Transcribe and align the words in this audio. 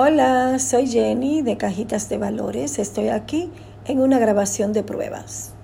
Hola, 0.00 0.60
soy 0.60 0.86
Jenny 0.86 1.42
de 1.42 1.56
Cajitas 1.56 2.08
de 2.08 2.18
Valores. 2.18 2.78
Estoy 2.78 3.08
aquí 3.08 3.50
en 3.84 3.98
una 3.98 4.20
grabación 4.20 4.72
de 4.72 4.84
pruebas. 4.84 5.57